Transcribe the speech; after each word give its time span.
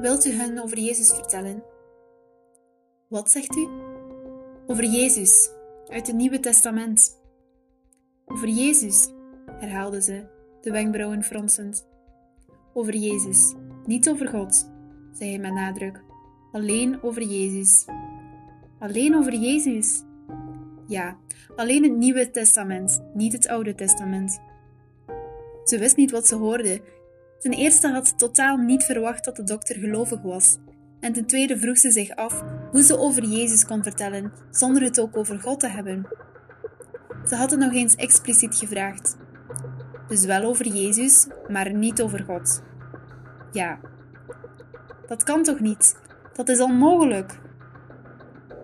Wilt 0.00 0.24
u 0.24 0.30
hen 0.30 0.62
over 0.62 0.78
Jezus 0.78 1.12
vertellen? 1.12 1.62
Wat 3.08 3.30
zegt 3.30 3.56
u? 3.56 3.68
Over 4.66 4.84
Jezus, 4.84 5.50
uit 5.88 6.06
het 6.06 6.16
Nieuwe 6.16 6.40
Testament. 6.40 7.20
Over 8.24 8.48
Jezus, 8.48 9.08
herhaalde 9.46 10.02
ze, 10.02 10.24
de 10.60 10.70
wenkbrauwen 10.70 11.22
fronsend. 11.22 11.86
Over 12.74 12.96
Jezus, 12.96 13.54
niet 13.86 14.08
over 14.08 14.28
God, 14.28 14.70
zei 15.12 15.30
hij 15.30 15.38
met 15.38 15.52
nadruk. 15.52 16.02
Alleen 16.52 17.02
over 17.02 17.22
Jezus. 17.22 17.84
Alleen 18.78 19.16
over 19.16 19.34
Jezus? 19.34 20.02
Ja, 20.86 21.16
alleen 21.56 21.82
het 21.82 21.96
Nieuwe 21.96 22.30
Testament, 22.30 23.02
niet 23.14 23.32
het 23.32 23.48
Oude 23.48 23.74
Testament. 23.74 24.40
Ze 25.64 25.78
wist 25.78 25.96
niet 25.96 26.10
wat 26.10 26.26
ze 26.26 26.34
hoorde. 26.34 26.80
Ten 27.38 27.52
eerste 27.52 27.88
had 27.88 28.08
ze 28.08 28.14
totaal 28.14 28.56
niet 28.56 28.84
verwacht 28.84 29.24
dat 29.24 29.36
de 29.36 29.42
dokter 29.42 29.76
gelovig 29.76 30.22
was. 30.22 30.56
En 31.00 31.12
ten 31.12 31.26
tweede 31.26 31.58
vroeg 31.58 31.78
ze 31.78 31.90
zich 31.90 32.16
af 32.16 32.44
hoe 32.70 32.82
ze 32.82 32.98
over 32.98 33.24
Jezus 33.24 33.64
kon 33.64 33.82
vertellen 33.82 34.32
zonder 34.50 34.82
het 34.82 35.00
ook 35.00 35.16
over 35.16 35.40
God 35.40 35.60
te 35.60 35.68
hebben. 35.68 36.06
Ze 37.28 37.34
had 37.34 37.50
het 37.50 37.60
nog 37.60 37.72
eens 37.72 37.94
expliciet 37.94 38.56
gevraagd. 38.56 39.16
Dus 40.08 40.24
wel 40.24 40.42
over 40.42 40.66
Jezus, 40.66 41.26
maar 41.48 41.74
niet 41.74 42.02
over 42.02 42.24
God. 42.24 42.62
Ja. 43.52 43.78
Dat 45.06 45.22
kan 45.22 45.42
toch 45.42 45.60
niet? 45.60 45.96
Dat 46.32 46.48
is 46.48 46.60
onmogelijk. 46.60 47.38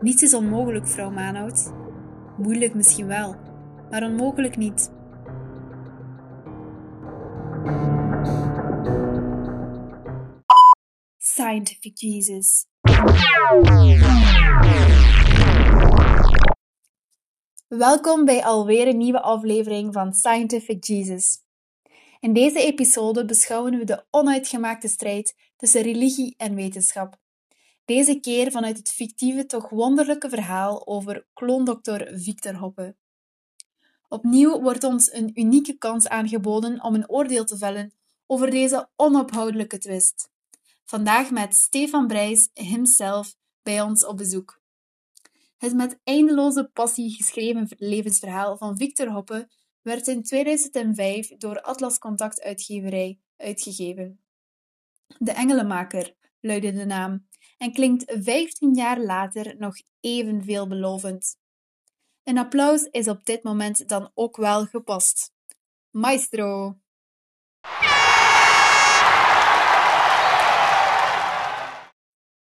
Niets 0.01 0.23
is 0.23 0.35
onmogelijk, 0.35 0.89
vrouw 0.89 1.11
Maanhout. 1.11 1.73
Moeilijk 2.37 2.75
misschien 2.75 3.07
wel, 3.07 3.37
maar 3.91 4.03
onmogelijk 4.03 4.57
niet. 4.57 4.91
Scientific 11.35 11.99
Jesus. 11.99 12.67
Welkom 17.69 18.25
bij 18.25 18.45
alweer 18.45 18.89
een 18.89 18.97
nieuwe 18.97 19.21
aflevering 19.21 19.93
van 19.93 20.15
Scientific 20.15 20.85
Jesus. 20.85 21.39
In 22.21 22.33
deze 22.33 22.63
episode 22.63 23.25
beschouwen 23.25 23.79
we 23.79 23.85
de 23.85 24.05
onuitgemaakte 24.11 24.89
strijd 24.89 25.35
tussen 25.57 25.83
religie 25.83 26.35
en 26.37 26.55
wetenschap. 26.55 27.17
Deze 27.85 28.21
keer 28.21 28.51
vanuit 28.51 28.77
het 28.77 28.91
fictieve, 28.91 29.47
toch 29.47 29.69
wonderlijke 29.69 30.29
verhaal 30.29 30.87
over 30.87 31.27
kloondokter 31.33 32.21
Victor 32.21 32.55
Hoppe. 32.55 32.97
Opnieuw 34.09 34.61
wordt 34.61 34.85
ons 34.85 35.13
een 35.13 35.31
unieke 35.35 35.79
kans 35.79 36.09
aangeboden 36.09 36.83
om 36.83 36.95
een 36.95 37.11
oordeel 37.11 37.45
te 37.45 37.57
vellen 37.57 37.93
over 38.27 38.51
deze 38.51 38.89
onophoudelijke 38.97 39.79
twist. 39.79 40.32
Vandaag 40.85 41.31
met 41.31 41.55
Stefan 41.55 42.07
Brijs 42.07 42.51
himself 42.53 43.35
bij 43.63 43.83
ons 43.83 44.07
op 44.07 44.17
bezoek. 44.17 44.61
Het 45.57 45.75
met 45.75 46.01
eindeloze 46.05 46.71
passie 46.73 47.11
geschreven 47.11 47.69
levensverhaal 47.77 48.57
van 48.57 48.77
Victor 48.77 49.09
Hoppe 49.09 49.49
werd 49.83 50.07
in 50.07 50.23
2005 50.23 51.29
door 51.29 51.61
Atlas 51.61 51.99
Contact 51.99 52.43
Uitgeverij 52.43 53.21
uitgegeven. 53.37 54.21
De 55.19 55.33
Engelenmaker 55.33 56.15
luidde 56.41 56.73
de 56.73 56.85
naam 56.85 57.27
en 57.59 57.73
klinkt 57.73 58.05
15 58.21 58.75
jaar 58.75 59.01
later 59.01 59.57
nog 59.59 59.75
even 60.01 60.45
veelbelovend. 60.45 61.37
Een 62.23 62.39
applaus 62.39 62.83
is 62.83 63.09
op 63.09 63.25
dit 63.25 63.43
moment 63.43 63.89
dan 63.89 64.11
ook 64.15 64.37
wel 64.37 64.67
gepast. 64.67 65.33
Maestro! 65.91 66.82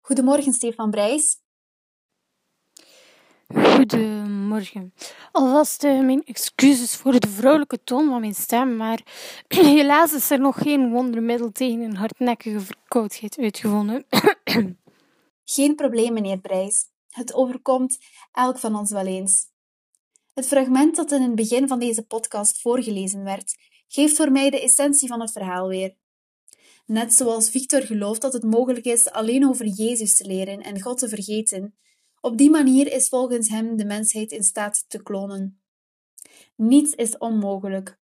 Goedemorgen, 0.10 0.54
Stefan 0.54 0.92
Brijs. 0.92 1.38
Goedemorgen. 3.48 4.94
Alvast 5.32 5.84
uh, 5.84 6.02
mijn 6.02 6.24
excuses 6.24 6.96
voor 6.96 7.20
de 7.20 7.28
vrouwelijke 7.28 7.84
toon 7.84 8.10
van 8.10 8.20
mijn 8.20 8.36
stem, 8.36 8.76
maar 8.76 9.02
helaas 9.48 10.14
is 10.14 10.30
er 10.30 10.40
nog 10.40 10.58
geen 10.58 10.92
wondermiddel 10.92 11.52
tegen 11.52 11.82
een 11.82 11.96
hardnekkige 11.96 12.60
verkoudheid 12.60 13.38
uitgevonden. 13.38 14.06
geen 15.56 15.76
probleem, 15.76 16.14
meneer 16.14 16.40
Brijs. 16.40 16.86
Het 17.10 17.34
overkomt 17.34 18.00
elk 18.32 18.58
van 18.58 18.76
ons 18.76 18.92
wel 18.92 19.06
eens. 19.06 19.46
Het 20.34 20.48
fragment 20.48 20.96
dat 20.96 21.12
in 21.12 21.22
het 21.22 21.36
begin 21.36 21.68
van 21.68 21.80
deze 21.80 22.06
podcast 22.06 22.62
voorgelezen 22.62 23.24
werd, 23.24 23.58
geeft 23.88 24.16
voor 24.16 24.32
mij 24.32 24.50
de 24.50 24.62
essentie 24.62 25.08
van 25.08 25.22
het 25.22 25.32
verhaal 25.32 25.68
weer. 25.68 25.96
Net 26.90 27.14
zoals 27.14 27.50
Victor 27.50 27.82
gelooft 27.82 28.22
dat 28.22 28.34
het 28.34 28.44
mogelijk 28.44 28.86
is 28.86 29.10
alleen 29.10 29.48
over 29.48 29.66
Jezus 29.66 30.16
te 30.16 30.26
leren 30.26 30.62
en 30.62 30.82
God 30.82 30.98
te 30.98 31.10
vergeten, 31.10 31.76
op 32.22 32.38
die 32.38 32.50
manier 32.50 32.92
is 32.92 33.08
volgens 33.08 33.50
hem 33.50 33.78
de 33.78 33.86
mensheid 33.86 34.32
in 34.32 34.44
staat 34.44 34.86
te 34.88 35.04
klonen. 35.04 35.62
Niets 36.56 36.94
is 36.94 37.18
onmogelijk. 37.18 38.00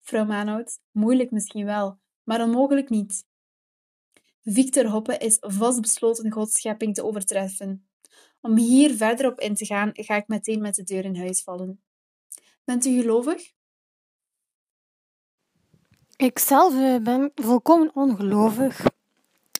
Vrouw 0.00 0.24
Maanhout, 0.24 0.78
moeilijk 0.90 1.30
misschien 1.30 1.64
wel, 1.64 1.98
maar 2.24 2.42
onmogelijk 2.42 2.88
niet. 2.90 3.26
Victor 4.42 4.86
Hoppe 4.86 5.18
is 5.18 5.36
vastbesloten 5.40 6.32
Gods 6.32 6.52
schepping 6.52 6.94
te 6.94 7.04
overtreffen. 7.04 7.88
Om 8.40 8.56
hier 8.56 8.94
verder 8.94 9.30
op 9.30 9.40
in 9.40 9.54
te 9.54 9.64
gaan, 9.64 9.90
ga 9.92 10.16
ik 10.16 10.28
meteen 10.28 10.60
met 10.60 10.74
de 10.74 10.82
deur 10.82 11.04
in 11.04 11.16
huis 11.16 11.42
vallen. 11.42 11.82
Bent 12.64 12.84
u 12.86 13.00
gelovig? 13.00 13.54
Ik 16.16 16.38
zelf 16.38 16.74
eh, 16.74 16.96
ben 17.02 17.32
volkomen 17.34 17.90
ongelovig. 17.94 18.80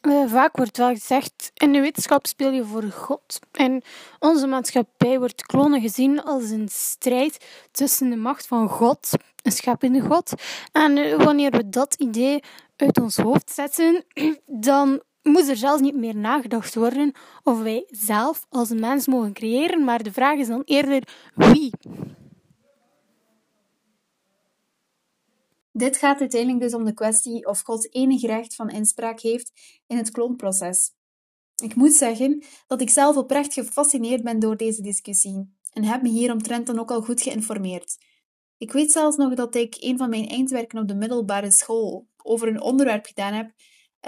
Uh, 0.02 0.30
vaak 0.30 0.56
wordt 0.56 0.76
wel 0.76 0.94
gezegd, 0.94 1.50
in 1.54 1.72
de 1.72 1.80
wetenschap 1.80 2.26
speel 2.26 2.50
je 2.50 2.64
voor 2.64 2.82
God. 2.82 3.38
En 3.52 3.82
onze 4.18 4.46
maatschappij 4.46 5.18
wordt 5.18 5.46
klonen 5.46 5.80
gezien 5.80 6.22
als 6.22 6.50
een 6.50 6.68
strijd 6.70 7.46
tussen 7.70 8.10
de 8.10 8.16
macht 8.16 8.46
van 8.46 8.68
God, 8.68 9.10
een 9.42 9.52
scheppende 9.52 10.00
God. 10.00 10.32
En 10.72 10.96
uh, 10.96 11.16
wanneer 11.16 11.50
we 11.50 11.68
dat 11.68 11.94
idee 11.94 12.42
uit 12.76 13.00
ons 13.00 13.16
hoofd 13.16 13.50
zetten, 13.50 14.04
dan 14.46 15.02
moet 15.22 15.48
er 15.48 15.56
zelfs 15.56 15.80
niet 15.80 15.96
meer 15.96 16.16
nagedacht 16.16 16.74
worden 16.74 17.12
of 17.42 17.62
wij 17.62 17.84
zelf 17.90 18.46
als 18.48 18.70
mens 18.70 19.06
mogen 19.06 19.32
creëren, 19.32 19.84
maar 19.84 20.02
de 20.02 20.12
vraag 20.12 20.38
is 20.38 20.48
dan 20.48 20.62
eerder 20.64 21.02
wie. 21.34 21.70
Dit 25.76 25.96
gaat 25.96 26.20
uiteindelijk 26.20 26.62
dus 26.62 26.74
om 26.74 26.84
de 26.84 26.92
kwestie 26.92 27.46
of 27.46 27.60
God 27.60 27.94
enig 27.94 28.22
recht 28.22 28.54
van 28.54 28.68
inspraak 28.68 29.20
heeft 29.20 29.52
in 29.86 29.96
het 29.96 30.10
kloonproces. 30.10 30.92
Ik 31.56 31.74
moet 31.74 31.92
zeggen 31.92 32.44
dat 32.66 32.80
ik 32.80 32.90
zelf 32.90 33.16
oprecht 33.16 33.52
gefascineerd 33.52 34.22
ben 34.22 34.38
door 34.38 34.56
deze 34.56 34.82
discussie 34.82 35.56
en 35.72 35.84
heb 35.84 36.02
me 36.02 36.08
hieromtrent 36.08 36.66
dan 36.66 36.78
ook 36.78 36.90
al 36.90 37.02
goed 37.02 37.22
geïnformeerd. 37.22 37.96
Ik 38.56 38.72
weet 38.72 38.92
zelfs 38.92 39.16
nog 39.16 39.34
dat 39.34 39.54
ik 39.54 39.76
een 39.78 39.98
van 39.98 40.10
mijn 40.10 40.28
eindwerken 40.28 40.78
op 40.78 40.88
de 40.88 40.94
middelbare 40.94 41.50
school 41.50 42.08
over 42.22 42.48
een 42.48 42.60
onderwerp 42.60 43.06
gedaan 43.06 43.32
heb 43.32 43.52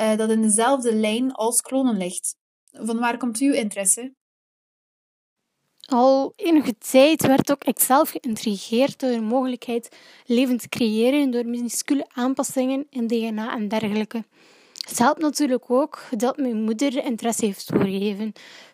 uh, 0.00 0.16
dat 0.16 0.30
in 0.30 0.42
dezelfde 0.42 0.94
lijn 0.94 1.32
als 1.32 1.60
klonen 1.60 1.96
ligt. 1.96 2.36
Van 2.70 2.98
waar 2.98 3.16
komt 3.16 3.38
uw 3.38 3.52
interesse? 3.52 4.14
Al 5.88 6.32
enige 6.36 6.74
tijd 6.90 7.26
werd 7.26 7.50
ook 7.50 7.64
ik 7.64 7.78
zelf 7.78 8.10
geïntrigeerd 8.10 9.00
door 9.00 9.10
de 9.10 9.20
mogelijkheid 9.20 9.88
leven 10.26 10.56
te 10.56 10.68
creëren 10.68 11.30
door 11.30 11.46
minuscule 11.46 12.06
aanpassingen 12.14 12.86
in 12.90 13.06
DNA 13.06 13.52
en 13.52 13.68
dergelijke. 13.68 14.24
Het 14.88 14.98
helpt 14.98 15.20
natuurlijk 15.20 15.70
ook 15.70 16.00
dat 16.16 16.36
mijn 16.36 16.62
moeder 16.62 17.04
interesse 17.04 17.44
heeft 17.44 17.72
doorgegeven. 17.72 18.32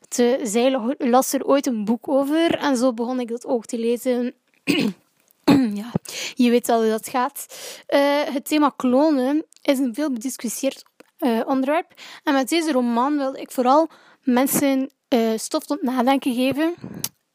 Ze, 0.09 0.41
zij 0.43 0.95
las 0.99 1.33
er 1.33 1.45
ooit 1.45 1.67
een 1.67 1.85
boek 1.85 2.09
over 2.09 2.59
en 2.59 2.77
zo 2.77 2.93
begon 2.93 3.21
ik 3.21 3.29
dat 3.29 3.47
ook 3.47 3.67
te 3.67 3.79
lezen. 3.79 4.35
ja, 5.81 5.93
je 6.35 6.51
weet 6.51 6.69
al 6.69 6.81
hoe 6.81 6.91
dat 6.91 7.09
gaat. 7.09 7.47
Uh, 7.89 8.23
het 8.25 8.45
thema 8.45 8.73
klonen 8.77 9.45
is 9.63 9.79
een 9.79 9.95
veel 9.95 10.13
bediscussieerd 10.13 10.83
uh, 11.19 11.41
onderwerp. 11.47 11.93
En 12.25 12.35
met 12.35 12.49
deze 12.49 12.73
roman 12.73 13.17
wilde 13.17 13.41
ik 13.41 13.51
vooral 13.51 13.89
mensen 14.23 14.91
uh, 15.15 15.39
stof 15.39 15.65
tot 15.65 15.83
nadenken 15.83 16.35
geven. 16.35 16.75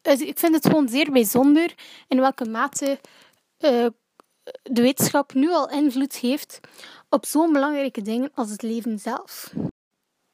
Dus 0.01 0.19
ik 0.19 0.39
vind 0.39 0.55
het 0.55 0.65
gewoon 0.65 0.89
zeer 0.89 1.11
bijzonder 1.11 1.73
in 2.07 2.19
welke 2.19 2.45
mate 2.45 2.99
uh, 3.59 3.85
de 4.63 4.81
wetenschap 4.81 5.33
nu 5.33 5.51
al 5.51 5.69
invloed 5.69 6.15
heeft 6.15 6.59
op 7.09 7.25
zo'n 7.25 7.53
belangrijke 7.53 8.01
dingen 8.01 8.31
als 8.33 8.49
het 8.49 8.61
leven 8.61 8.99
zelf. 8.99 9.53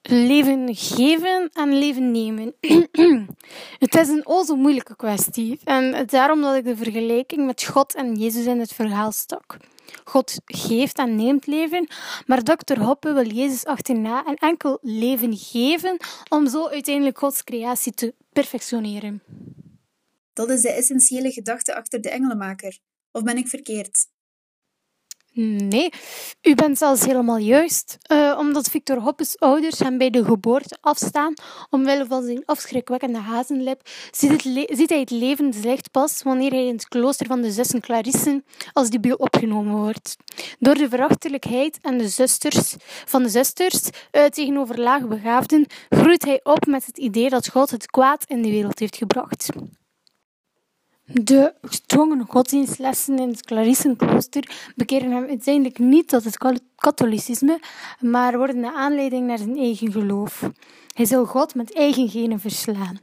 Leven 0.01 0.75
geven 0.75 1.49
en 1.53 1.77
leven 1.77 2.11
nemen. 2.11 2.55
het 3.85 3.95
is 3.95 4.07
een 4.07 4.25
o 4.25 4.43
zo 4.43 4.55
moeilijke 4.55 4.95
kwestie. 4.95 5.59
En 5.63 6.05
daarom 6.05 6.41
dat 6.41 6.55
ik 6.55 6.63
de 6.63 6.75
vergelijking 6.75 7.45
met 7.45 7.63
God 7.63 7.95
en 7.95 8.15
Jezus 8.15 8.45
in 8.45 8.59
het 8.59 8.73
verhaal 8.73 9.11
stak. 9.11 9.57
God 10.03 10.37
geeft 10.45 10.97
en 10.97 11.15
neemt 11.15 11.47
leven, 11.47 11.87
maar 12.25 12.43
Dr. 12.43 12.79
Hoppe 12.79 13.13
wil 13.13 13.31
Jezus 13.31 13.65
achterna 13.65 14.25
en 14.25 14.35
enkel 14.35 14.77
leven 14.81 15.37
geven 15.37 15.97
om 16.29 16.47
zo 16.47 16.67
uiteindelijk 16.67 17.17
Gods 17.17 17.43
creatie 17.43 17.93
te 17.93 18.13
perfectioneren. 18.33 19.23
Dat 20.33 20.49
is 20.49 20.61
de 20.61 20.71
essentiële 20.71 21.31
gedachte 21.31 21.75
achter 21.75 22.01
de 22.01 22.09
engelenmaker. 22.09 22.79
Of 23.11 23.23
ben 23.23 23.37
ik 23.37 23.47
verkeerd? 23.47 24.07
Nee, 25.37 25.89
u 26.41 26.55
bent 26.55 26.77
zelfs 26.77 27.05
helemaal 27.05 27.37
juist. 27.37 27.97
Uh, 28.11 28.35
omdat 28.39 28.69
Victor 28.69 28.97
Hoppes 28.97 29.39
ouders 29.39 29.79
hem 29.79 29.97
bij 29.97 30.09
de 30.09 30.25
geboorte 30.25 30.77
afstaan, 30.81 31.33
omwille 31.69 32.05
van 32.05 32.23
zijn 32.23 32.45
afschrikwekkende 32.45 33.19
hazenlip, 33.19 33.81
ziet, 34.11 34.41
ziet 34.69 34.89
hij 34.89 34.99
het 34.99 35.09
levenslicht 35.09 35.91
pas 35.91 36.23
wanneer 36.23 36.51
hij 36.51 36.65
in 36.65 36.73
het 36.73 36.87
klooster 36.87 37.27
van 37.27 37.41
de 37.41 37.51
zussen 37.51 37.81
Clarissen 37.81 38.45
als 38.73 38.89
debiel 38.89 39.15
opgenomen 39.15 39.75
wordt. 39.75 40.17
Door 40.59 40.75
de 40.75 40.89
verachtelijkheid 40.89 41.79
en 41.81 41.97
de 41.97 42.09
zusters, 42.09 42.75
van 43.05 43.23
de 43.23 43.29
zusters 43.29 43.81
uh, 44.11 44.23
tegenover 44.23 44.79
laagbegaafden 44.79 45.65
groeit 45.89 46.25
hij 46.25 46.39
op 46.43 46.65
met 46.65 46.85
het 46.85 46.97
idee 46.97 47.29
dat 47.29 47.49
God 47.49 47.71
het 47.71 47.85
kwaad 47.85 48.25
in 48.27 48.41
de 48.41 48.49
wereld 48.49 48.79
heeft 48.79 48.97
gebracht. 48.97 49.49
De 51.07 51.53
gedwongen 51.61 52.25
godsdienstlessen 52.27 53.19
in 53.19 53.29
het 53.29 53.45
Clarissenklooster 53.45 54.71
bekeren 54.75 55.11
hem 55.11 55.27
uiteindelijk 55.27 55.79
niet 55.79 56.07
tot 56.07 56.23
het 56.23 56.65
katholicisme, 56.75 57.59
maar 57.99 58.37
worden 58.37 58.61
de 58.61 58.73
aanleiding 58.73 59.27
naar 59.27 59.37
zijn 59.37 59.57
eigen 59.57 59.91
geloof. 59.91 60.49
Hij 60.93 61.05
zal 61.05 61.25
God 61.25 61.55
met 61.55 61.73
eigen 61.73 62.09
genen 62.09 62.39
verslaan. 62.39 62.99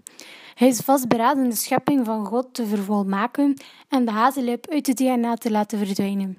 Hij 0.55 0.69
is 0.69 0.79
vastberaden 0.79 1.49
de 1.49 1.57
schepping 1.57 2.07
van 2.07 2.27
God 2.27 2.55
te 2.55 2.67
vervolmaken 2.67 3.57
en 3.89 4.05
de 4.05 4.11
hazelip 4.11 4.69
uit 4.71 4.87
het 4.87 4.97
DNA 4.97 5.35
te 5.35 5.51
laten 5.51 5.79
verdwijnen. 5.79 6.37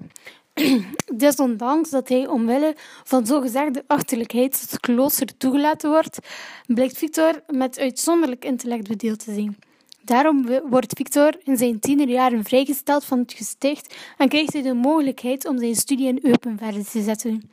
Desondanks 1.14 1.90
dat 1.90 2.08
hij 2.08 2.26
omwille 2.26 2.76
van 3.04 3.26
zogezegde 3.26 3.84
achterlijkheid 3.86 4.60
tot 4.60 4.70
het 4.70 4.80
klooster 4.80 5.36
toegelaten 5.36 5.90
wordt, 5.90 6.18
blijkt 6.66 6.98
Victor 6.98 7.42
met 7.46 7.78
uitzonderlijk 7.78 8.44
intellect 8.44 8.88
bedeeld 8.88 9.24
te 9.24 9.34
zijn. 9.34 9.56
Daarom 10.04 10.46
wordt 10.68 10.96
Victor 10.96 11.36
in 11.44 11.56
zijn 11.56 11.80
tienerjaren 11.80 12.44
vrijgesteld 12.44 13.04
van 13.04 13.18
het 13.18 13.32
gesticht 13.32 13.96
en 14.18 14.28
krijgt 14.28 14.52
hij 14.52 14.62
de 14.62 14.74
mogelijkheid 14.74 15.46
om 15.46 15.58
zijn 15.58 15.74
studie 15.74 16.06
in 16.06 16.18
Eupen 16.22 16.58
verder 16.58 16.84
te 16.84 17.02
zetten. 17.02 17.50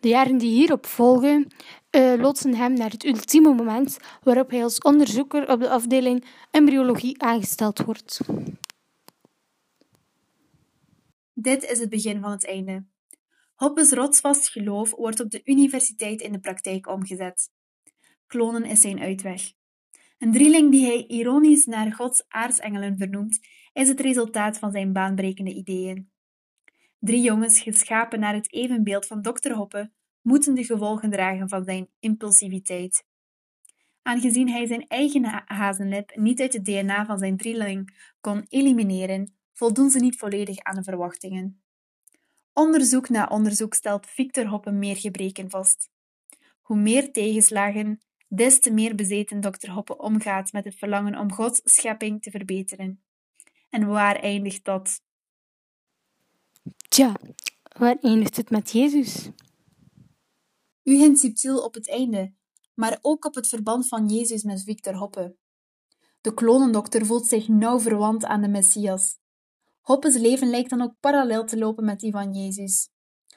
De 0.00 0.08
jaren 0.08 0.38
die 0.38 0.50
hierop 0.50 0.86
volgen 0.86 1.46
uh, 1.90 2.14
loodsen 2.16 2.54
hem 2.54 2.72
naar 2.72 2.90
het 2.90 3.04
ultieme 3.04 3.54
moment 3.54 3.98
waarop 4.22 4.50
hij 4.50 4.62
als 4.62 4.78
onderzoeker 4.78 5.48
op 5.50 5.60
de 5.60 5.70
afdeling 5.70 6.24
embryologie 6.50 7.22
aangesteld 7.22 7.78
wordt. 7.78 8.20
Dit 11.34 11.70
is 11.70 11.78
het 11.78 11.88
begin 11.88 12.20
van 12.20 12.30
het 12.30 12.46
einde. 12.46 12.84
Hoppes 13.54 13.90
rotsvast 13.90 14.48
geloof 14.48 14.90
wordt 14.90 15.20
op 15.20 15.30
de 15.30 15.40
universiteit 15.44 16.20
in 16.20 16.32
de 16.32 16.40
praktijk 16.40 16.88
omgezet. 16.88 17.50
Klonen 18.26 18.64
is 18.64 18.80
zijn 18.80 19.00
uitweg. 19.00 19.52
Een 20.20 20.32
drieling 20.32 20.70
die 20.70 20.86
hij 20.86 21.06
ironisch 21.06 21.66
naar 21.66 21.94
Gods 21.94 22.24
aartsengelen 22.28 22.96
vernoemt, 22.96 23.40
is 23.72 23.88
het 23.88 24.00
resultaat 24.00 24.58
van 24.58 24.72
zijn 24.72 24.92
baanbrekende 24.92 25.54
ideeën. 25.54 26.10
Drie 26.98 27.22
jongens, 27.22 27.60
geschapen 27.60 28.20
naar 28.20 28.34
het 28.34 28.52
evenbeeld 28.52 29.06
van 29.06 29.22
Dr. 29.22 29.52
Hoppe, 29.52 29.92
moeten 30.22 30.54
de 30.54 30.64
gevolgen 30.64 31.10
dragen 31.10 31.48
van 31.48 31.64
zijn 31.64 31.88
impulsiviteit. 31.98 33.04
Aangezien 34.02 34.48
hij 34.48 34.66
zijn 34.66 34.86
eigen 34.88 35.42
hazenlip 35.44 36.16
niet 36.16 36.40
uit 36.40 36.52
het 36.52 36.64
DNA 36.64 37.04
van 37.04 37.18
zijn 37.18 37.36
drieling 37.36 38.12
kon 38.20 38.44
elimineren, 38.48 39.34
voldoen 39.52 39.90
ze 39.90 40.00
niet 40.00 40.16
volledig 40.16 40.58
aan 40.58 40.74
de 40.74 40.82
verwachtingen. 40.82 41.62
Onderzoek 42.52 43.08
na 43.08 43.26
onderzoek 43.26 43.74
stelt 43.74 44.06
Victor 44.06 44.46
Hoppe 44.46 44.70
meer 44.70 44.96
gebreken 44.96 45.50
vast. 45.50 45.90
Hoe 46.60 46.76
meer 46.76 47.12
tegenslagen, 47.12 48.00
des 48.32 48.60
te 48.60 48.70
meer 48.70 48.94
bezeten 48.94 49.40
Dr. 49.40 49.70
Hoppe 49.70 49.98
omgaat 49.98 50.52
met 50.52 50.64
het 50.64 50.74
verlangen 50.74 51.18
om 51.18 51.32
Gods 51.32 51.60
schepping 51.64 52.22
te 52.22 52.30
verbeteren. 52.30 53.02
En 53.68 53.86
waar 53.86 54.16
eindigt 54.16 54.64
dat? 54.64 55.02
Tja, 56.88 57.16
waar 57.78 57.96
eindigt 58.00 58.36
het 58.36 58.50
met 58.50 58.70
Jezus? 58.70 59.30
U 60.82 60.96
hint 60.96 61.18
subtiel 61.18 61.64
op 61.64 61.74
het 61.74 61.88
einde, 61.88 62.32
maar 62.74 62.98
ook 63.00 63.24
op 63.24 63.34
het 63.34 63.48
verband 63.48 63.88
van 63.88 64.08
Jezus 64.08 64.42
met 64.42 64.62
Victor 64.62 64.94
Hoppe. 64.94 65.36
De 66.20 66.34
klonendokter 66.34 67.06
voelt 67.06 67.26
zich 67.26 67.48
nauw 67.48 67.80
verwant 67.80 68.24
aan 68.24 68.42
de 68.42 68.48
Messias. 68.48 69.18
Hoppe's 69.80 70.16
leven 70.16 70.50
lijkt 70.50 70.70
dan 70.70 70.82
ook 70.82 70.94
parallel 71.00 71.44
te 71.44 71.58
lopen 71.58 71.84
met 71.84 72.00
die 72.00 72.12
van 72.12 72.34
Jezus, 72.34 72.88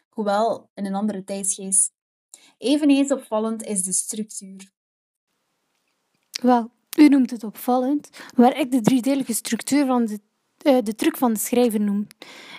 hoewel 0.10 0.70
in 0.74 0.86
een 0.86 0.96
andere 0.96 1.24
tijdsgeest. 1.24 1.94
Eveneens 2.58 3.12
opvallend 3.12 3.64
is 3.64 3.84
de 3.84 3.94
structuur. 3.94 4.72
Wel, 6.44 6.70
u 6.98 7.08
noemt 7.08 7.30
het 7.30 7.44
opvallend, 7.44 8.10
waar 8.36 8.58
ik 8.60 8.72
de 8.72 8.82
driedelige 8.82 9.34
structuur 9.34 9.86
van 9.86 10.06
de, 10.06 10.20
uh, 10.64 10.78
de 10.84 10.96
truc 10.96 11.18
van 11.18 11.34
de 11.34 11.40
schrijver 11.40 11.80
noem. 11.82 12.08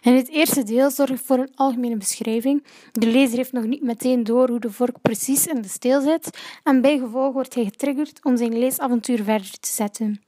In 0.01 0.15
het 0.15 0.29
eerste 0.29 0.63
deel 0.63 0.91
zorgt 0.91 1.23
voor 1.25 1.39
een 1.39 1.53
algemene 1.55 1.97
beschrijving. 1.97 2.65
De 2.93 3.07
lezer 3.07 3.37
heeft 3.37 3.53
nog 3.53 3.65
niet 3.65 3.83
meteen 3.83 4.25
door 4.25 4.49
hoe 4.49 4.61
de 4.61 4.71
vork 4.71 5.01
precies 5.03 5.47
in 5.47 5.63
de 5.63 5.69
steel 5.69 6.01
zit 6.01 6.39
en 6.63 6.81
bijgevolg 6.81 7.33
wordt 7.33 7.55
hij 7.55 7.65
getriggerd 7.65 8.21
om 8.23 8.37
zijn 8.37 8.59
leesavontuur 8.59 9.23
verder 9.23 9.51
te 9.61 9.73
zetten. 9.73 10.23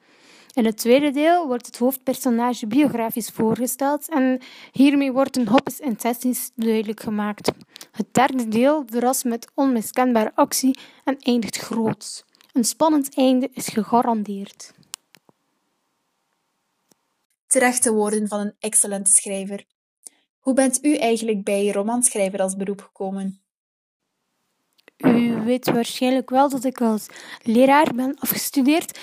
In 0.54 0.64
het 0.64 0.76
tweede 0.76 1.10
deel 1.10 1.46
wordt 1.46 1.66
het 1.66 1.78
hoofdpersonage 1.78 2.66
biografisch 2.66 3.30
voorgesteld 3.30 4.08
en 4.08 4.40
hiermee 4.72 5.12
wordt 5.12 5.36
een 5.36 5.48
hoppes 5.48 5.80
intenties 5.80 6.50
duidelijk 6.54 7.00
gemaakt. 7.00 7.52
Het 7.92 8.06
derde 8.12 8.48
deel 8.48 8.82
verrast 8.86 9.24
met 9.24 9.50
onmiskenbare 9.54 10.32
actie 10.34 10.78
en 11.04 11.18
eindigt 11.18 11.56
groots. 11.56 12.24
Een 12.56 12.64
spannend 12.64 13.14
einde 13.14 13.48
is 13.52 13.68
gegarandeerd. 13.68 14.72
Terechte 17.46 17.92
woorden 17.92 18.28
van 18.28 18.40
een 18.40 18.54
excellente 18.58 19.10
schrijver. 19.10 19.64
Hoe 20.38 20.54
bent 20.54 20.84
u 20.84 20.96
eigenlijk 20.96 21.44
bij 21.44 21.70
romanschrijver 21.70 22.40
als 22.40 22.56
beroep 22.56 22.80
gekomen? 22.80 23.40
U 24.96 25.40
weet 25.44 25.70
waarschijnlijk 25.70 26.30
wel 26.30 26.48
dat 26.48 26.64
ik 26.64 26.80
als 26.80 27.06
leraar 27.42 27.94
ben 27.94 28.18
afgestudeerd 28.18 28.98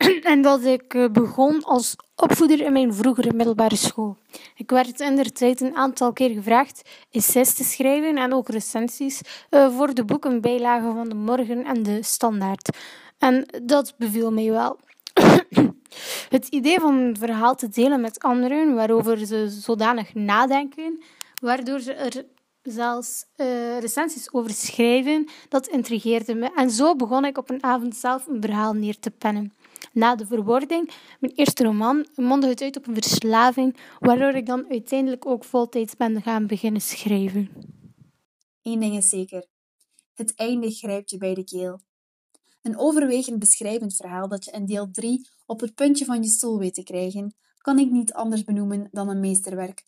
en 0.32 0.42
dat 0.42 0.64
ik 0.64 0.94
eh, 0.94 1.08
begon 1.08 1.64
als 1.64 1.96
opvoeder 2.16 2.60
in 2.60 2.72
mijn 2.72 2.94
vroegere 2.94 3.32
middelbare 3.32 3.76
school. 3.76 4.16
Ik 4.54 4.70
werd 4.70 5.00
in 5.00 5.32
tijd 5.32 5.60
een 5.60 5.76
aantal 5.76 6.12
keer 6.12 6.30
gevraagd 6.30 6.88
essays 7.10 7.54
te 7.54 7.64
schrijven 7.64 8.16
en 8.16 8.34
ook 8.34 8.48
recensies 8.48 9.20
uh, 9.50 9.76
voor 9.76 9.94
de 9.94 10.04
boekenbijlagen 10.04 10.94
van 10.94 11.08
de 11.08 11.14
Morgen 11.14 11.64
en 11.64 11.82
de 11.82 12.02
Standaard. 12.02 12.76
En 13.18 13.46
dat 13.62 13.94
beviel 13.98 14.32
mij 14.32 14.50
wel. 14.50 14.78
Het 16.28 16.48
idee 16.48 16.80
van 16.80 16.94
een 16.94 17.16
verhaal 17.16 17.54
te 17.54 17.68
delen 17.68 18.00
met 18.00 18.22
anderen 18.22 18.74
waarover 18.74 19.26
ze 19.26 19.48
zodanig 19.48 20.14
nadenken, 20.14 21.02
waardoor 21.40 21.80
ze 21.80 21.92
er 21.92 22.24
zelfs 22.62 23.24
uh, 23.36 23.78
recensies 23.78 24.32
over 24.32 24.50
schrijven, 24.50 25.28
dat 25.48 25.66
intrigeerde 25.66 26.34
me. 26.34 26.50
En 26.56 26.70
zo 26.70 26.96
begon 26.96 27.24
ik 27.24 27.38
op 27.38 27.50
een 27.50 27.64
avond 27.64 27.96
zelf 27.96 28.26
een 28.26 28.40
verhaal 28.40 28.72
neer 28.72 28.98
te 28.98 29.10
pennen. 29.10 29.52
Na 29.92 30.16
de 30.16 30.26
verwording, 30.26 30.90
mijn 31.20 31.32
eerste 31.34 31.64
roman, 31.64 32.06
mondde 32.14 32.48
het 32.48 32.62
uit 32.62 32.76
op 32.76 32.86
een 32.86 32.94
verslaving, 32.94 33.76
waardoor 33.98 34.34
ik 34.34 34.46
dan 34.46 34.66
uiteindelijk 34.70 35.26
ook 35.26 35.44
voltijds 35.44 35.96
ben 35.96 36.22
gaan 36.22 36.46
beginnen 36.46 36.80
schrijven. 36.80 37.50
Eén 38.62 38.80
ding 38.80 38.96
is 38.96 39.08
zeker: 39.08 39.46
het 40.14 40.34
einde 40.34 40.70
grijpt 40.70 41.10
je 41.10 41.16
bij 41.16 41.34
de 41.34 41.44
keel. 41.44 41.80
Een 42.62 42.78
overwegend 42.78 43.38
beschrijvend 43.38 43.96
verhaal 43.96 44.28
dat 44.28 44.44
je 44.44 44.50
in 44.50 44.66
deel 44.66 44.90
3 44.90 45.28
op 45.46 45.60
het 45.60 45.74
puntje 45.74 46.04
van 46.04 46.22
je 46.22 46.28
stoel 46.28 46.58
weet 46.58 46.74
te 46.74 46.82
krijgen, 46.82 47.34
kan 47.58 47.78
ik 47.78 47.90
niet 47.90 48.12
anders 48.12 48.44
benoemen 48.44 48.88
dan 48.90 49.08
een 49.08 49.20
meesterwerk. 49.20 49.84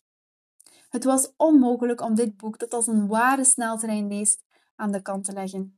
Het 0.89 1.03
was 1.03 1.31
onmogelijk 1.37 2.01
om 2.01 2.15
dit 2.15 2.37
boek, 2.37 2.59
dat 2.59 2.73
als 2.73 2.87
een 2.87 3.07
ware 3.07 3.45
sneltrein 3.45 4.07
leest, 4.07 4.43
aan 4.75 4.91
de 4.91 5.01
kant 5.01 5.25
te 5.25 5.33
leggen. 5.33 5.77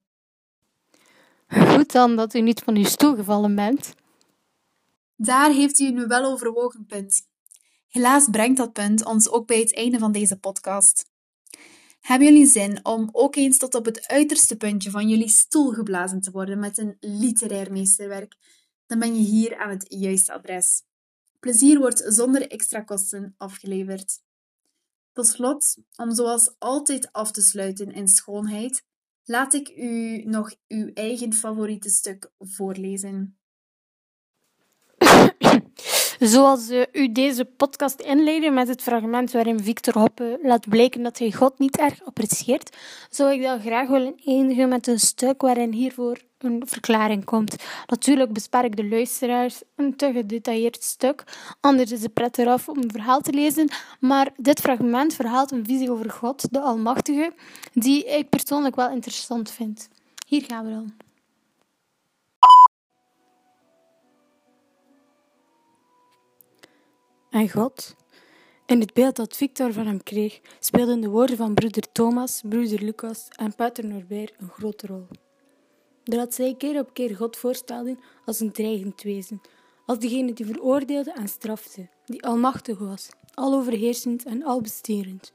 Goed 1.48 1.92
dan 1.92 2.16
dat 2.16 2.34
u 2.34 2.42
niet 2.42 2.62
van 2.62 2.76
uw 2.76 2.84
stoel 2.84 3.16
gevallen 3.16 3.56
bent. 3.56 3.94
Daar 5.16 5.52
heeft 5.52 5.80
u 5.80 6.06
wel 6.08 6.26
overwogen, 6.26 6.86
punt. 6.86 7.28
Helaas 7.88 8.28
brengt 8.32 8.58
dat 8.58 8.74
punt 8.74 9.06
ons 9.06 9.30
ook 9.30 9.48
bij 9.48 9.60
het 9.60 9.76
einde 9.76 10.00
van 10.00 10.12
deze 10.12 10.40
podcast. 10.40 11.14
Hebben 12.00 12.28
jullie 12.28 12.48
zin 12.48 12.86
om 12.86 13.10
ook 13.12 13.36
eens 13.36 13.58
tot 13.58 13.76
op 13.76 13.86
het 13.86 14.08
uiterste 14.08 14.58
puntje 14.58 14.90
van 14.90 15.10
jullie 15.10 15.30
stoel 15.30 15.72
geblazen 15.72 16.22
te 16.22 16.32
worden 16.32 16.60
met 16.60 16.78
een 16.78 16.98
literair 17.00 17.72
meesterwerk? 17.72 18.36
Dan 18.86 19.00
ben 19.00 19.16
je 19.16 19.30
hier 19.30 19.58
aan 19.58 19.70
het 19.70 19.86
juiste 19.88 20.34
adres. 20.34 20.84
Plezier 21.40 21.80
wordt 21.80 22.04
zonder 22.08 22.48
extra 22.48 22.82
kosten 22.82 23.36
afgeleverd. 23.38 24.22
Tot 25.14 25.28
slot, 25.28 25.78
om 25.96 26.14
zoals 26.14 26.56
altijd 26.58 27.12
af 27.12 27.32
te 27.32 27.42
sluiten 27.42 27.92
in 27.92 28.08
schoonheid, 28.08 28.84
laat 29.24 29.54
ik 29.54 29.70
u 29.78 30.24
nog 30.24 30.56
uw 30.68 30.92
eigen 30.94 31.34
favoriete 31.34 31.90
stuk 31.90 32.32
voorlezen. 32.40 33.38
Zoals 36.26 36.70
uh, 36.70 36.82
u 36.92 37.12
deze 37.12 37.46
podcast 37.46 38.00
inleidde 38.02 38.52
met 38.52 38.68
het 38.68 38.82
fragment 38.82 39.32
waarin 39.32 39.64
Victor 39.64 39.98
Hoppe 40.00 40.40
laat 40.44 40.70
blijken 40.70 41.04
dat 41.04 41.18
hij 41.18 41.32
God 41.32 41.60
niet 41.60 41.78
erg 41.78 42.06
apprecieert, 42.06 42.78
zou 43.10 43.34
ik 43.34 43.42
dan 43.42 43.60
graag 43.60 43.88
willen 43.88 44.16
eindigen 44.26 44.70
met 44.70 44.88
een 44.88 45.00
stuk 45.00 45.42
waarin 45.42 45.72
hiervoor 45.72 46.18
een 46.38 46.64
verklaring 46.66 47.26
komt. 47.26 47.56
Natuurlijk 47.88 48.34
bespaar 48.34 48.66
ik 48.66 48.76
de 48.76 48.88
luisteraars 48.88 49.62
een 49.76 49.96
te 49.96 50.12
gedetailleerd 50.14 50.84
stuk, 50.84 51.24
anders 51.60 51.92
is 51.92 52.02
het 52.02 52.14
pret 52.14 52.38
eraf 52.38 52.70
om 52.70 52.78
een 52.78 52.92
verhaal 52.92 53.22
te 53.22 53.34
lezen, 53.34 53.70
maar 54.00 54.32
dit 54.38 54.60
fragment 54.60 55.14
verhaalt 55.14 55.52
een 55.52 55.66
visie 55.66 55.92
over 55.92 56.12
God, 56.12 56.54
de 56.54 56.60
Almachtige, 56.60 57.34
die 57.74 58.06
ik 58.06 58.30
persoonlijk 58.30 58.76
wel 58.76 58.90
interessant 58.90 59.52
vind. 59.52 59.90
Hier 60.28 60.44
gaan 60.44 60.66
we 60.66 60.72
dan. 60.72 61.05
En 67.36 67.50
God, 67.50 67.96
in 68.66 68.80
het 68.80 68.94
beeld 68.94 69.16
dat 69.16 69.36
Victor 69.36 69.74
van 69.74 69.86
hem 69.86 70.04
kreeg, 70.04 70.40
speelden 70.60 71.02
de 71.02 71.10
woorden 71.10 71.38
van 71.38 71.54
broeder 71.54 71.92
Thomas, 71.92 72.42
broeder 72.50 72.84
Lucas 72.84 73.28
en 73.30 73.56
pater 73.56 73.86
Norbert 73.86 74.34
een 74.38 74.50
grote 74.50 74.88
rol. 74.88 75.08
Doordat 76.04 76.34
zij 76.34 76.56
keer 76.58 76.80
op 76.80 76.94
keer 76.94 77.16
God 77.16 77.38
voorstelden 77.38 78.00
als 78.26 78.40
een 78.40 78.52
dreigend 78.52 79.02
wezen, 79.02 79.42
als 79.86 80.00
degene 80.00 80.34
die 80.34 80.46
veroordeelde 80.46 81.12
en 81.12 81.28
strafte, 81.28 81.90
die 82.06 82.24
almachtig 82.24 82.80
was, 82.80 83.10
aloverheersend 83.34 84.26
en 84.26 84.44
albesterend, 84.44 85.34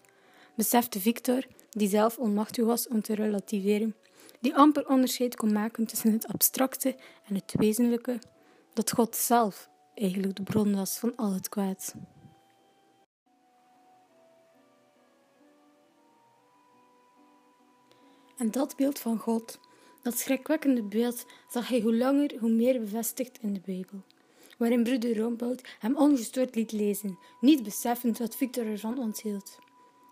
besefte 0.55 1.01
Victor, 1.01 1.47
die 1.71 1.89
zelf 1.89 2.19
onmachtig 2.19 2.65
was 2.65 2.89
om 2.89 3.03
te 3.03 3.15
relativeren, 3.15 3.97
die 4.41 4.57
amper 4.57 4.89
onderscheid 4.89 5.37
kon 5.37 5.53
maken 5.53 5.87
tussen 5.87 6.13
het 6.13 6.27
abstracte 6.27 6.97
en 7.29 7.35
het 7.35 7.55
wezenlijke, 7.59 8.19
dat 8.73 8.93
God 8.93 9.17
zelf 9.17 9.70
eigenlijk 10.01 10.37
de 10.37 10.43
bron 10.43 10.75
was 10.75 10.99
van 10.99 11.17
al 11.17 11.33
het 11.33 11.49
kwaad. 11.49 11.95
En 18.37 18.51
dat 18.51 18.77
beeld 18.77 18.99
van 18.99 19.19
God, 19.19 19.61
dat 20.03 20.19
schrikwekkende 20.19 20.83
beeld, 20.83 21.27
zag 21.49 21.69
hij 21.69 21.81
hoe 21.81 21.97
langer 21.97 22.39
hoe 22.39 22.51
meer 22.51 22.81
bevestigd 22.81 23.39
in 23.41 23.53
de 23.53 23.61
Bijbel, 23.61 24.03
waarin 24.59 24.83
broeder 24.83 25.19
Rombout 25.19 25.77
hem 25.79 25.97
ongestoord 25.97 26.55
liet 26.55 26.73
lezen, 26.73 27.19
niet 27.41 27.63
beseffend 27.63 28.19
wat 28.19 28.37
Victor 28.37 28.67
ervan 28.67 28.99
onthield. 28.99 29.59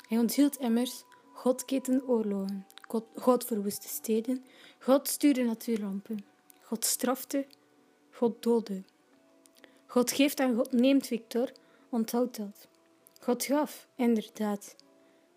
Hij 0.09 0.19
onthield 0.19 0.59
immers 0.59 1.05
God 1.33 1.65
keten 1.65 2.09
oorlogen, 2.09 2.67
God, 2.89 3.05
God 3.15 3.45
verwoestte 3.45 3.89
steden, 3.89 4.45
God 4.79 5.09
stuurde 5.09 5.45
natuurrampen, 5.45 6.25
God 6.63 6.85
strafte, 6.85 7.47
God 8.11 8.43
doodde. 8.43 8.83
God 9.91 10.13
geeft 10.13 10.41
en 10.41 10.55
God 10.55 10.73
neemt, 10.73 11.07
Victor, 11.07 11.53
onthoud 11.89 12.37
dat. 12.37 12.69
God 13.21 13.45
gaf, 13.45 13.89
inderdaad, 13.97 14.77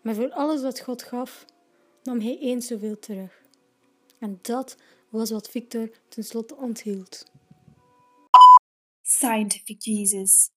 maar 0.00 0.14
voor 0.14 0.30
alles 0.30 0.62
wat 0.62 0.80
God 0.80 1.02
gaf, 1.02 1.44
nam 2.02 2.20
hij 2.20 2.38
eens 2.38 2.66
zoveel 2.66 2.98
terug. 2.98 3.42
En 4.18 4.38
dat 4.42 4.76
was 5.08 5.30
wat 5.30 5.48
Victor 5.48 5.90
tenslotte 6.08 6.56
onthield. 6.56 7.30
Scientific 9.02 9.80
Jesus. 9.82 10.50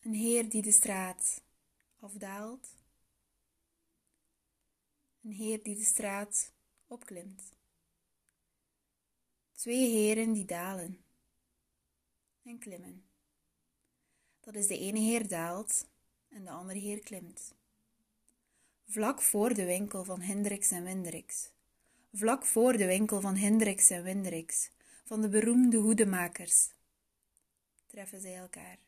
Een 0.00 0.14
heer 0.14 0.48
die 0.48 0.62
de 0.62 0.72
straat 0.72 1.42
afdaalt. 2.00 2.76
Een 5.22 5.32
heer 5.32 5.62
die 5.62 5.76
de 5.76 5.84
straat 5.84 6.52
opklimt. 6.86 7.56
Twee 9.58 9.88
heren 9.90 10.32
die 10.32 10.44
dalen 10.44 10.98
en 12.42 12.58
klimmen. 12.58 13.04
Dat 14.40 14.54
is 14.54 14.66
de 14.66 14.78
ene 14.78 14.98
heer 14.98 15.28
daalt 15.28 15.86
en 16.28 16.44
de 16.44 16.50
andere 16.50 16.78
heer 16.78 17.00
klimt. 17.00 17.54
Vlak 18.86 19.22
voor 19.22 19.54
de 19.54 19.64
winkel 19.64 20.04
van 20.04 20.20
Hendricks 20.20 20.70
en 20.70 20.84
Windricks. 20.84 21.50
Vlak 22.12 22.44
voor 22.44 22.76
de 22.76 22.86
winkel 22.86 23.20
van 23.20 23.36
Hendricks 23.36 23.90
en 23.90 24.02
Windricks, 24.02 24.70
van 25.04 25.20
de 25.20 25.28
beroemde 25.28 25.76
hoedemakers, 25.76 26.70
treffen 27.86 28.20
zij 28.20 28.36
elkaar. 28.36 28.78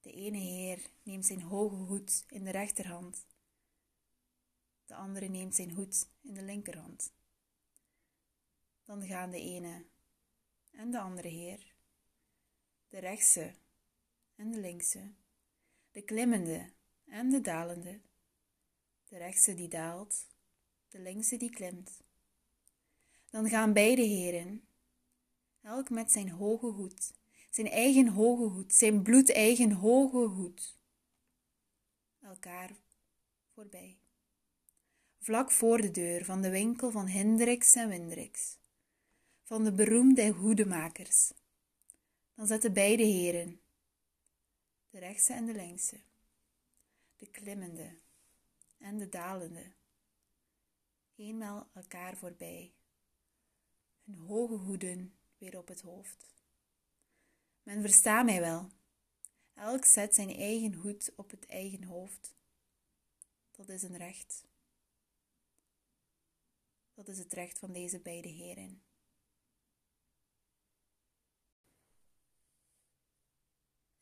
De 0.00 0.12
ene 0.12 0.38
heer 0.38 0.86
neemt 1.02 1.26
zijn 1.26 1.42
hoge 1.42 1.74
hoed 1.74 2.24
in 2.28 2.44
de 2.44 2.50
rechterhand, 2.50 3.26
de 4.86 4.94
andere 4.94 5.28
neemt 5.28 5.54
zijn 5.54 5.70
hoed 5.70 6.08
in 6.22 6.34
de 6.34 6.42
linkerhand. 6.42 7.12
Dan 8.84 9.06
gaan 9.06 9.30
de 9.30 9.40
ene 9.40 9.84
en 10.72 10.90
de 10.90 10.98
andere 10.98 11.28
heer 11.28 11.74
de 12.94 13.00
rechtse 13.00 13.54
en 14.36 14.50
de 14.50 14.60
linkse, 14.60 15.12
de 15.90 16.02
klimmende 16.02 16.72
en 17.06 17.30
de 17.30 17.40
dalende, 17.40 18.00
de 19.08 19.16
rechtse 19.16 19.54
die 19.54 19.68
daalt, 19.68 20.26
de 20.88 20.98
linkse 20.98 21.36
die 21.36 21.50
klimt. 21.50 22.00
Dan 23.30 23.48
gaan 23.48 23.72
beide 23.72 24.02
heren, 24.02 24.68
elk 25.62 25.90
met 25.90 26.12
zijn 26.12 26.30
hoge 26.30 26.66
hoed, 26.66 27.12
zijn 27.50 27.68
eigen 27.68 28.08
hoge 28.08 28.42
hoed, 28.42 28.74
zijn 28.74 29.02
bloedeigen 29.02 29.72
hoge 29.72 30.26
hoed, 30.26 30.76
elkaar 32.20 32.76
voorbij. 33.54 33.98
Vlak 35.18 35.50
voor 35.50 35.80
de 35.80 35.90
deur 35.90 36.24
van 36.24 36.42
de 36.42 36.50
winkel 36.50 36.90
van 36.90 37.08
Hendricks 37.08 37.74
en 37.74 37.88
Windricks, 37.88 38.58
van 39.44 39.64
de 39.64 39.72
beroemde 39.72 40.28
hoedemakers 40.28 41.32
dan 42.34 42.46
zetten 42.46 42.72
beide 42.72 43.02
heren, 43.02 43.60
de 44.90 44.98
rechtse 44.98 45.32
en 45.32 45.46
de 45.46 45.54
linkse, 45.54 46.00
de 47.16 47.26
klimmende 47.26 47.98
en 48.78 48.98
de 48.98 49.08
dalende, 49.08 49.72
eenmaal 51.14 51.68
elkaar 51.74 52.16
voorbij, 52.16 52.72
hun 54.04 54.14
hoge 54.14 54.54
hoeden 54.54 55.14
weer 55.38 55.58
op 55.58 55.68
het 55.68 55.80
hoofd. 55.80 56.32
Men 57.62 57.80
verstaat 57.80 58.24
mij 58.24 58.40
wel. 58.40 58.70
Elk 59.54 59.84
zet 59.84 60.14
zijn 60.14 60.30
eigen 60.30 60.74
hoed 60.74 61.12
op 61.16 61.30
het 61.30 61.46
eigen 61.46 61.84
hoofd. 61.84 62.34
Dat 63.50 63.68
is 63.68 63.82
een 63.82 63.96
recht. 63.96 64.44
Dat 66.94 67.08
is 67.08 67.18
het 67.18 67.32
recht 67.32 67.58
van 67.58 67.72
deze 67.72 68.00
beide 68.00 68.28
heren. 68.28 68.83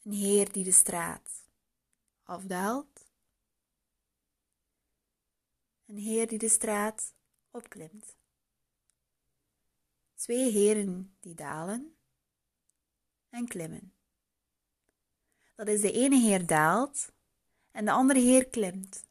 Een 0.05 0.13
heer 0.13 0.53
die 0.53 0.65
de 0.65 0.73
straat 0.73 1.51
afdaalt, 2.23 3.11
een 5.87 5.97
heer 5.97 6.29
die 6.29 6.39
de 6.39 6.49
straat 6.49 7.15
opklimt, 7.51 8.17
twee 10.15 10.51
heren 10.51 11.17
die 11.21 11.35
dalen 11.35 11.97
en 13.29 13.49
klimmen. 13.49 13.95
Dat 15.55 15.69
is 15.69 15.81
de 15.81 15.93
ene 15.93 16.21
heer 16.21 16.47
daalt 16.47 17.13
en 17.71 17.85
de 17.85 17.91
andere 17.91 18.21
heer 18.21 18.47
klimt. 18.49 19.05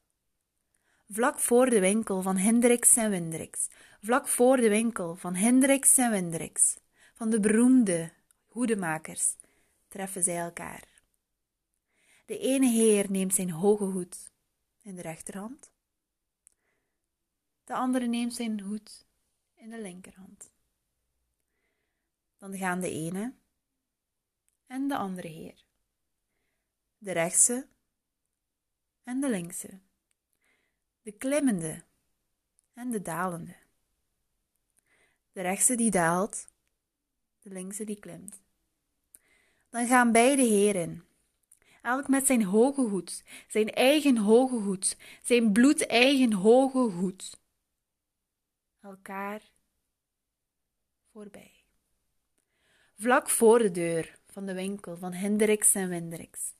Vlak 1.08 1.40
voor 1.40 1.70
de 1.70 1.80
winkel 1.80 2.22
van 2.22 2.38
Hendricks 2.38 2.96
en 2.96 3.10
Windricks, 3.10 3.68
vlak 4.02 4.28
voor 4.28 4.58
de 4.58 4.70
winkel 4.70 5.16
van 5.16 5.36
Hendricks 5.36 5.98
en 5.98 6.12
Windricks, 6.12 6.78
van 7.14 7.30
de 7.30 7.40
beroemde 7.40 8.12
hoedemakers 8.48 9.36
treffen 9.92 10.24
zij 10.24 10.38
elkaar. 10.38 11.04
De 12.26 12.38
ene 12.38 12.70
heer 12.70 13.12
neemt 13.12 13.36
zijn 13.36 13.52
hoge 13.52 13.84
hoed 13.84 14.32
in 14.82 14.96
de 14.96 15.02
rechterhand, 15.02 15.72
de 17.64 17.74
andere 17.74 18.08
neemt 18.08 18.34
zijn 18.34 18.60
hoed 18.60 19.06
in 19.54 19.70
de 19.70 19.82
linkerhand. 19.82 20.52
Dan 22.38 22.58
gaan 22.58 22.80
de 22.80 22.90
ene 22.90 23.34
en 24.68 24.88
de 24.88 24.98
andere 24.98 25.28
heer, 25.28 25.66
de 26.98 27.12
rechtse 27.12 27.68
en 29.04 29.20
de 29.20 29.30
linkse, 29.30 29.80
de 31.02 31.12
klimmende 31.12 31.84
en 32.74 32.92
de 32.92 33.02
dalende. 33.02 33.56
De 35.32 35.42
rechtse 35.42 35.76
die 35.76 35.92
daalt, 35.92 36.48
de 37.40 37.50
linkse 37.50 37.84
die 37.84 38.00
klimt. 38.00 38.42
Dan 39.72 39.88
gaan 39.88 40.12
beide 40.12 40.42
heren, 40.42 41.06
elk 41.82 42.08
met 42.08 42.26
zijn 42.26 42.44
hoge 42.44 42.82
hoed, 42.82 43.24
zijn 43.48 43.70
eigen 43.70 44.18
hoge 44.18 44.56
hoed, 44.56 44.98
zijn 45.24 45.52
bloedeigen 45.52 46.34
hoge 46.34 46.78
hoed, 46.78 47.40
elkaar 48.82 49.42
voorbij. 51.12 51.64
Vlak 52.96 53.30
voor 53.30 53.60
de 53.60 53.72
deur 53.72 54.20
van 54.26 54.46
de 54.46 54.54
winkel 54.54 54.98
van 54.98 55.14
Hendricks 55.14 55.76
en 55.76 55.90
Windricks, 55.90 56.54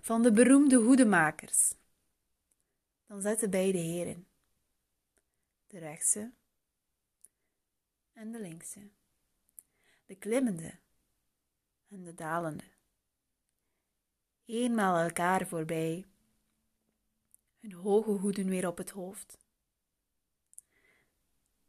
van 0.00 0.22
de 0.22 0.32
beroemde 0.32 0.76
hoedemakers, 0.76 1.74
dan 3.06 3.20
zetten 3.20 3.50
beide 3.50 3.78
heren, 3.78 4.26
de 5.66 5.78
rechtse 5.78 6.32
en 8.12 8.32
de 8.32 8.40
linkse, 8.40 8.88
de 10.06 10.14
klimmende 10.14 10.84
en 11.88 12.04
de 12.04 12.14
dalende, 12.14 12.64
eenmaal 14.44 14.96
elkaar 14.96 15.46
voorbij, 15.46 16.04
hun 17.60 17.72
hoge 17.72 18.10
hoeden 18.10 18.48
weer 18.48 18.66
op 18.66 18.78
het 18.78 18.90
hoofd. 18.90 19.38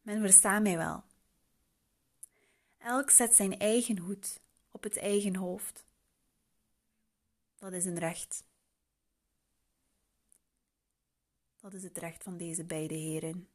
Men 0.02 0.20
verstaat 0.20 0.62
mij 0.62 0.78
wel. 0.78 1.04
Elk 2.78 3.10
zet 3.10 3.34
zijn 3.36 3.60
eigen 3.60 3.98
hoed 3.98 4.40
op 4.72 4.84
het 4.84 4.98
eigen 4.98 5.36
hoofd. 5.36 5.86
Dat 7.56 7.74
is 7.74 7.86
een 7.86 8.00
recht. 8.00 8.44
Dat 11.60 11.74
is 11.74 11.84
het 11.84 11.98
recht 11.98 12.24
van 12.24 12.38
deze 12.38 12.66
beide 12.66 12.94
heren. 12.94 13.48